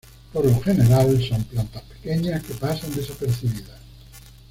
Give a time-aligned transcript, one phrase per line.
[0.33, 3.79] Por lo general, son plantas pequeñas que pasan desapercibidas.